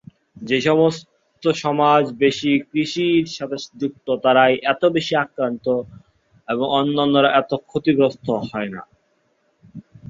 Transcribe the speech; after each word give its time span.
যেসমস্ত 0.49 1.43
সমাজ 1.61 2.03
বেশি 2.21 2.51
কৃষির 2.69 3.25
সাথে 3.35 3.57
যুক্ত 3.81 4.07
তারাই 4.23 4.53
এতে 4.71 4.87
বেশি 4.97 5.13
আক্রান্ত 5.17 5.65
এবং 6.47 6.65
অন্যান্যরা 6.79 7.29
এত 7.41 7.51
ক্ষতিগ্রস্ত 7.69 8.27
হয়না। 8.49 8.81